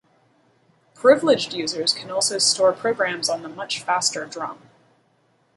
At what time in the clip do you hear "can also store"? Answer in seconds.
1.93-2.73